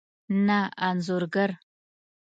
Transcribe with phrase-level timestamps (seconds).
[0.47, 1.51] نه انځور ګر